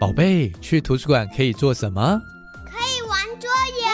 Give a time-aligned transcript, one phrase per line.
[0.00, 2.20] 宝贝，去图书馆可以做什么？
[2.66, 3.86] 可以玩桌游，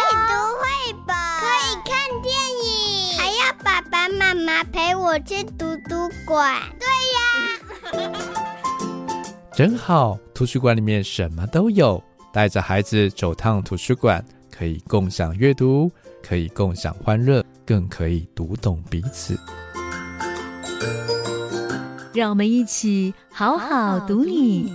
[0.59, 2.31] 可以读绘本，可以看电
[2.65, 6.61] 影，还要爸爸妈妈陪我去图书馆。
[6.79, 6.87] 对
[8.03, 8.11] 呀，
[9.55, 12.03] 真好，图书馆里面什么都有。
[12.33, 15.91] 带着孩子走趟图书馆，可以共享阅读，
[16.23, 19.37] 可以共享欢乐，更可以读懂彼此。
[22.13, 24.75] 让我们一起好好读你。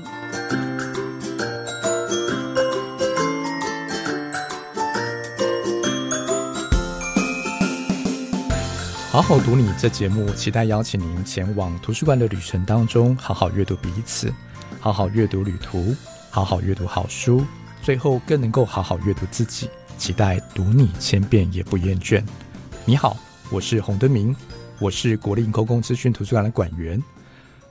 [9.11, 14.33] 好好读你这节目，期待邀请您前往图书馆的旅程当中，好好阅读彼此，
[14.79, 15.93] 好好阅读旅途，
[16.29, 17.45] 好好阅读好书，
[17.81, 19.69] 最后更能够好好阅读自己。
[19.97, 22.23] 期待读你千遍也不厌倦。
[22.85, 23.17] 你好，
[23.49, 24.33] 我是洪敦明，
[24.79, 27.01] 我是国立公共资讯图书馆的馆员。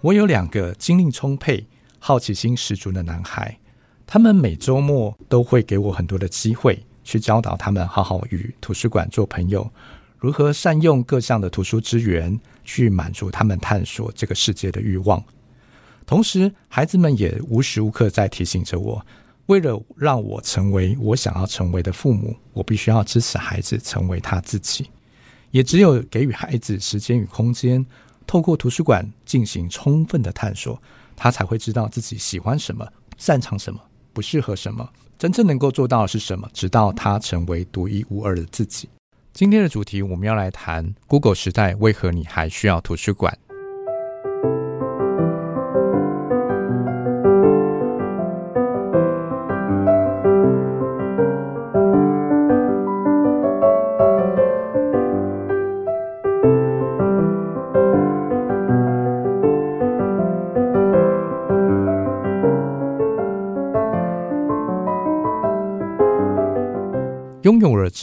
[0.05, 1.67] 我有两个精力充沛、
[1.99, 3.59] 好奇心十足的男孩，
[4.07, 9.67] 他们每周末都会给我很多的机会，去教导他们好好与图书馆做朋友。
[10.19, 15.25] 如何善用各项的图书资源，去满足他们探索这个世界的欲望？
[16.05, 19.07] 同时，孩子们也无时无刻在提醒着我：
[19.47, 24.91] 为了让我成为我想要成为的父母，我必须要支持孩子成为他自己。
[25.51, 27.87] 也只有给予孩子时间与空间，
[28.27, 30.81] 透过图书馆进行充分的探索，
[31.17, 32.87] 他才会知道自己喜欢什么、
[33.17, 33.81] 擅长什么、
[34.13, 38.89] 不适合什么，真正能够做到的是什么，直到他成为独一无二的自己。
[39.33, 43.37] 今天的主题，我们要来谈 Google 时代，为何你还需要图书馆？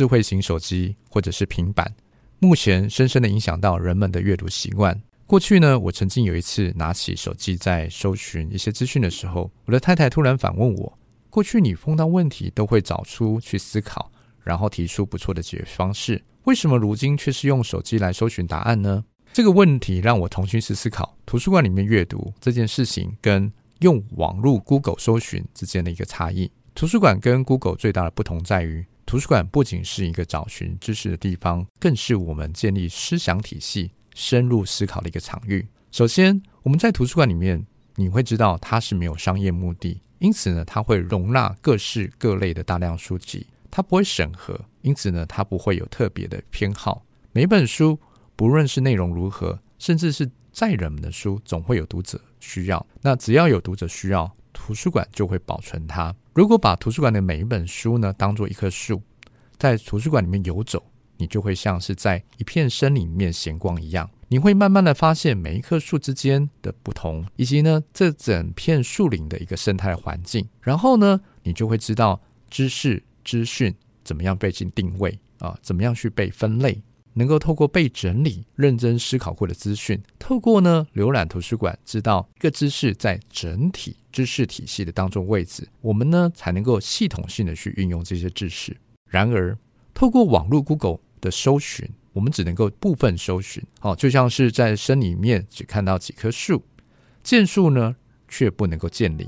[0.02, 1.94] 智慧型手机或者是平板，
[2.40, 5.00] 目前深深的影响到人们的阅读习惯。
[5.28, 10.98] 过去呢，我曾经有一次拿起手机在搜寻一些资讯的时候，我的太太突然反问我
[11.30, 14.12] ：“过去你碰到问题都会找出去思考，
[14.44, 26.52] 然后提出不错的解决方式，为什么如今却是用手机来搜寻答案呢？”这个问题让我重新去思考图书馆里面阅读这件事情跟用网络 Google 搜寻之间的一个差异。
[26.74, 35.68] 图书馆跟 Google 最大的不同在于，图书馆不仅是一个找寻知识的地方，更是我们建立思想体系、深入思考的一个场域。
[35.92, 37.62] 首先，我们在图书馆里面，
[37.98, 47.06] 你会知道它是没有商业目的，因此呢，它会容纳各式各类的大量书籍，它不会审核，因此呢，它不会有特别的偏好。
[47.34, 48.00] 每本书，
[48.38, 52.88] 不论是内容如何，甚至是再冷门的书，总会有读者需要。
[53.02, 56.16] 那只要有读者需要，图书馆就会保存它。
[56.34, 59.02] 如果把图书馆的每一本书呢，当做一棵树，
[59.58, 60.81] 在图书馆里面游走，
[61.18, 64.09] 你就会像是在一片森林里面闲逛一样。
[64.30, 70.47] 你会慢慢的发现每一棵树之间的不同，以及呢，这整片树林的一个生态环境。
[70.62, 73.75] 然后呢，你就会知道知识资讯
[74.06, 76.81] 怎么样被进定位啊，怎么样去被分类。
[77.14, 88.76] 能够透过被整理、认真思考过的资讯，透过呢浏览图书馆，知道一个知识在整体知识体系的当中位置，我们呢才能够系统性的去运用这些知识。
[89.10, 89.58] 然而，
[89.94, 96.64] 透过网络 Google 的搜寻，我们只能够部分搜寻，哦，就像是在森林里面只看到几棵树，
[97.22, 97.96] 见树呢
[98.28, 99.28] 却不能够见林。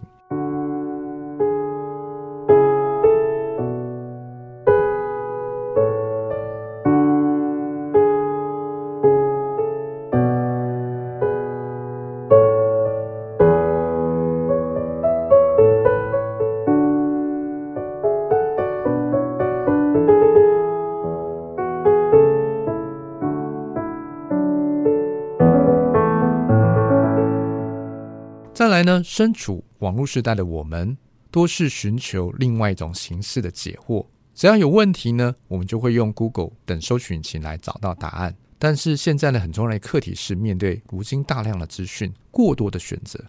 [28.83, 30.97] 来呢，身处网络时代的我们，
[31.31, 34.05] 多是寻求另外一种形式的解惑。
[34.35, 38.35] 只要有问题呢，我们就会用 Google 等搜寻引擎来找到答案。
[38.59, 43.23] 但是现在呢，很重要的课题是，面对如今大量的资讯、过多的选择，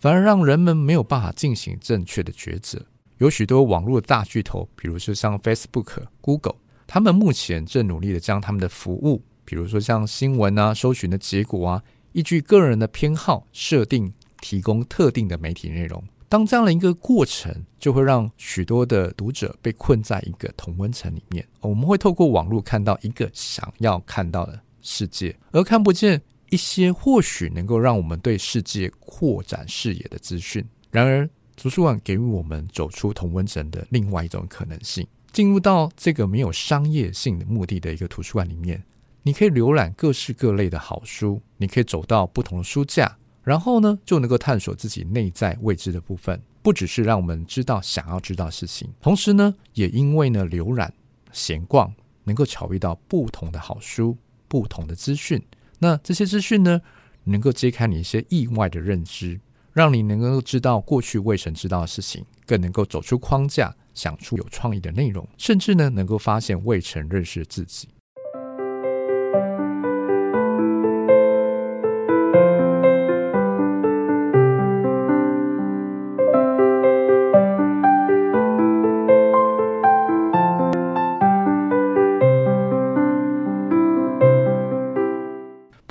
[0.00, 2.84] 反而让人们没有办法进行正确的抉择。
[3.18, 6.56] 有许多网络大巨头，比如说像 Facebook、Google，
[6.86, 11.82] 他们目前正努力的将他们的服务，比如说像新闻啊、搜寻的结果啊，
[12.12, 14.12] 依据个人的偏好设定。
[14.40, 21.46] 提供特定的媒体内容，当这样的一个过程，就会让许多的读者被困在一个同温层里面。
[21.60, 26.20] 我们会透过网络看到一个想要看到的世界，而看不见
[26.50, 30.64] 一些或许能够让我们对世界扩展视野的资讯。
[30.90, 38.82] 然而，图书馆给予我们走出同温层的另外一种可能性，进入到这个没有商业性的目的的一个图书馆里面，
[39.22, 46.40] 你可以浏览各式各类的好书，你可以走到不同的书架，然后呢，就能够探索自己内在未知的部分。
[46.62, 50.92] 不只是让我们知道想要知道事情，同时呢，也因为呢，浏览、
[51.32, 51.90] 闲逛，
[52.24, 54.14] 能够巧遇到不同的好书、
[54.46, 55.42] 不同的资讯。
[55.78, 56.82] 那这些资讯呢，
[57.24, 59.40] 能够揭开你一些意外的认知，
[59.72, 67.88] 让你能够知道过去未曾知道的事情，更能够走出框架，想出有创意的内容，甚至呢，能够发现未曾认识的自己。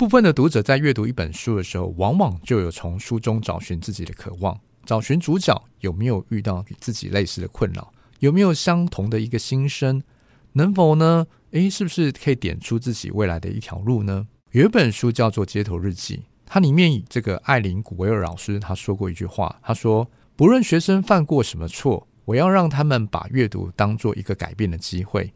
[0.00, 10.02] 部分的读者在阅读一本书的时候，往往就有从书中找寻自己的渴望，找寻主角有没有遇到与自己类似的困扰，有没有相同的一个心声，
[10.54, 11.26] 能否呢？
[11.50, 14.26] 诶，是不是可以点出自己未来的一条路呢？
[14.52, 25.30] 有一本书叫做《街头日记》，它里面这个艾琳·古维尔老师他说过一句话，他说：“不论学生犯过什么错，我要让他们把阅读当做一个改变的机会。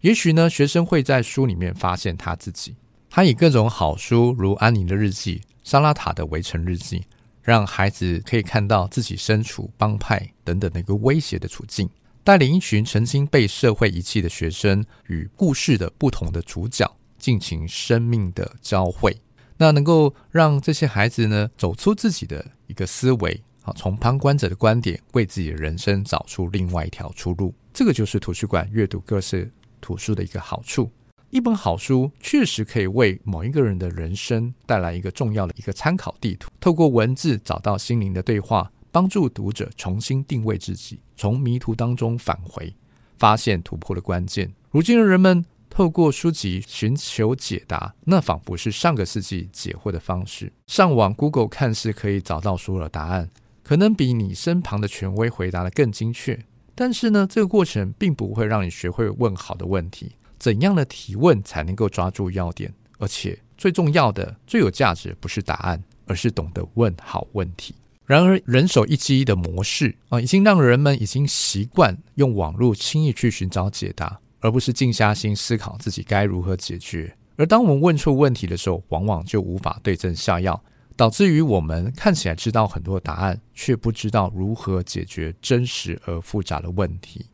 [0.00, 2.74] 也许呢，学生会在书里面发现他自己。”
[3.10, 7.04] 他以各种好书，如安妮的日记、莎拉塔的围城日记，
[7.42, 11.88] 让孩子可以看到自己身处帮派等等的一个威胁的处境，
[12.22, 16.88] 带领一群曾经被社会遗弃的学生与故事的不同的主角
[17.18, 19.16] 进行生命的交汇，
[19.56, 27.54] 那能够让这些孩子呢走出自己的一个思维，啊，从旁观者的观点为自己的人生找出另外一条出路。
[27.72, 29.50] 这个就是图书馆阅读各式
[29.80, 30.90] 图书的一个好处。
[31.30, 42.74] 一本好书确实可以为某一个人的人生带来一个重要的一个参考地图，透过文字找到心灵的对话，帮助读者重新定位自己，从迷途当中返回，
[43.18, 44.50] 发现突破的关键。
[44.70, 50.50] 如今的人们透过书籍寻求解答，那仿佛是上个世纪解惑的方式。
[50.66, 53.28] 上网 Google 看似可以找到所有的答案，
[53.62, 56.42] 可能比你身旁的权威回答得更精确，
[56.74, 60.12] 但是呢，这个过程并不会让你学会问好的问题。
[60.38, 62.72] 怎样的提问才能够抓住要点？
[62.98, 67.74] 而且最重要的、最有价值，不是答案，而是懂得问好问题。
[68.04, 77.14] 然而，人手一机的模式啊，已经让人们已经习惯用网络轻易去寻找解答，而不是静下心思考自己该如何解决。
[77.36, 80.60] 而当我们问错问题的时候，往往就无法对症下药，
[80.96, 87.26] 导致于我们看起来知道很多答案，却不知道如何解决真实而复杂的问题。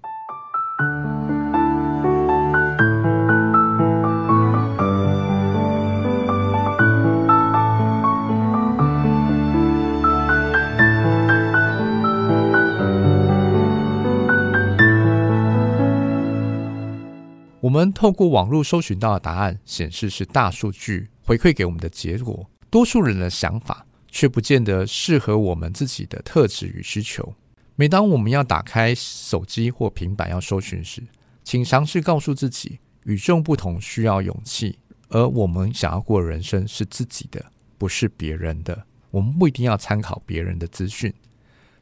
[17.65, 22.47] 我们透过网络搜寻到的答案，显示是大数据回馈给我们的结果。
[22.69, 27.35] 多数人的想法却不见得适合我们自己的特质与需求。
[27.75, 31.03] 每当我们要打开手机或平板要搜寻时，
[31.43, 34.79] 请尝试告诉自己：与众不同需要勇气，
[35.09, 37.43] 而我们想要过的人生是自己的，
[37.79, 38.85] 不是别人的。
[39.11, 41.11] 我们不一定要参考别人的资讯。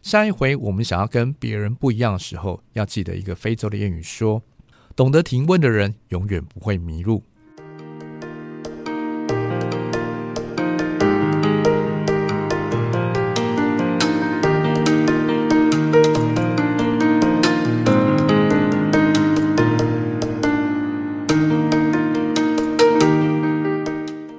[0.00, 4.41] 下一回我们想要跟别人不一样的时候，要记得一个非洲的谚语说。
[4.94, 7.22] 懂得提问的人永远不会迷路。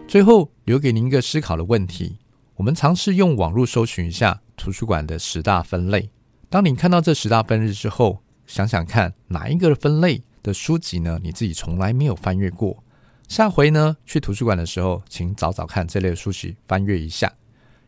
[0.07, 2.19] 最后，留给您一个思考的问题：
[2.57, 6.11] 我们尝试用网络搜寻一下图书馆的十大分类。
[6.51, 12.83] 当你看到这十大分类之后，想想看哪一个分类的书籍呢，你自己从来没有翻阅过。
[13.29, 17.33] 下回呢，去图书馆的时候，请找找看这类的书籍，翻阅一下，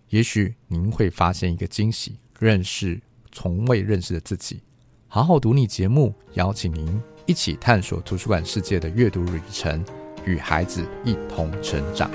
[0.10, 3.00] 也许您会发现一个惊喜，认识
[3.32, 4.62] 从未认识的自己。
[5.08, 9.84] 好好读你节目，邀请您一起探索图书馆世界的阅读旅程，
[10.26, 12.10] 与孩子一同成长。